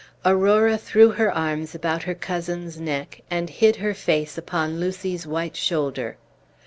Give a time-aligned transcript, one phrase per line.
[0.25, 5.55] Aurora threw her arms about her cousin's neck, and hid her face upon Lucy's white
[5.55, 6.17] shoulder.